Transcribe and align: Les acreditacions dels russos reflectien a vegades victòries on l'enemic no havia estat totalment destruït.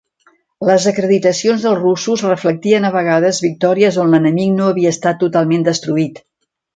Les 0.67 0.85
acreditacions 0.91 1.65
dels 1.67 1.81
russos 1.83 2.23
reflectien 2.29 2.87
a 2.89 2.91
vegades 2.97 3.41
victòries 3.47 3.99
on 4.05 4.13
l'enemic 4.15 4.53
no 4.55 4.71
havia 4.71 4.95
estat 4.99 5.21
totalment 5.25 5.67
destruït. 5.73 6.23